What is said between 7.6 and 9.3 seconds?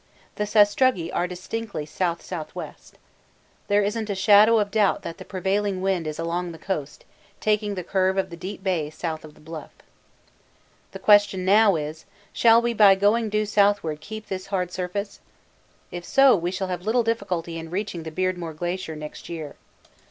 the curve of the deep bay south